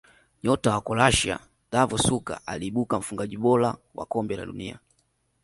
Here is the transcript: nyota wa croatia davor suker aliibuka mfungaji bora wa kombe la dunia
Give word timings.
nyota 0.43 0.69
wa 0.75 0.81
croatia 0.85 1.39
davor 1.71 1.99
suker 2.07 2.41
aliibuka 2.45 2.99
mfungaji 2.99 3.37
bora 3.37 3.77
wa 3.95 4.05
kombe 4.05 4.35
la 4.37 4.45
dunia 4.45 4.79